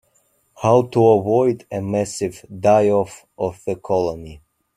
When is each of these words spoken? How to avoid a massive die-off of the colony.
How 0.63 0.81
to 0.81 1.07
avoid 1.09 1.67
a 1.71 1.79
massive 1.79 2.43
die-off 2.59 3.27
of 3.37 3.61
the 3.67 3.75
colony. 3.75 4.41